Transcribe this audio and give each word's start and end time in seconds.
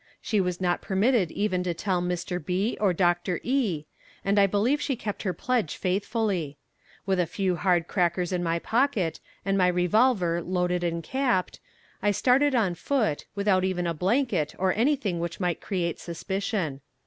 She 0.19 0.41
was 0.41 0.59
not 0.59 0.81
permitted 0.81 1.29
even 1.29 1.61
to 1.61 1.75
tell 1.75 2.01
Mr. 2.01 2.43
B. 2.43 2.75
or 2.81 2.91
Dr. 2.91 3.39
E., 3.43 3.85
and 4.25 4.39
I 4.39 4.47
believe 4.47 4.81
she 4.81 4.95
kept 4.95 5.21
her 5.21 5.31
pledge 5.31 5.75
faithfully. 5.77 6.57
With 7.05 7.19
a 7.19 7.27
few 7.27 7.55
hard 7.55 7.87
crackers 7.87 8.33
in 8.33 8.41
my 8.41 8.57
pocket, 8.57 9.19
and 9.45 9.59
my 9.59 9.67
revolver 9.67 10.41
loaded 10.41 10.83
and 10.83 11.03
capped, 11.03 11.59
I 12.01 12.09
started 12.09 12.55
on 12.55 12.73
foot, 12.73 13.27
without 13.35 13.63
even 13.63 13.85
a 13.85 13.93
blanket 13.93 14.55
or 14.57 14.73
anything 14.73 15.19
which 15.19 15.39
might 15.39 15.61
create 15.61 15.99
suspicion. 15.99 16.81